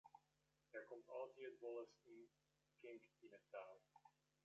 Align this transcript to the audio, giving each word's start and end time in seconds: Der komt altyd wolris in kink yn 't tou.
Der 0.73 0.81
komt 0.89 1.05
altyd 1.17 1.55
wolris 1.61 1.93
in 2.11 2.21
kink 2.81 3.03
yn 3.25 3.31
't 3.37 3.47
tou. 3.53 3.77